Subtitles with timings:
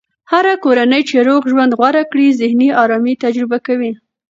[0.31, 3.91] هره کورنۍ چې روغ ژوند غوره کړي، ذهني ارامي تجربه کوي.